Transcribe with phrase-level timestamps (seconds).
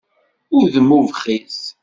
[0.57, 1.59] Udem ubxiṣ.